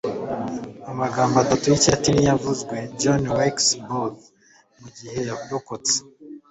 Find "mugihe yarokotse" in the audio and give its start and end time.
4.79-5.95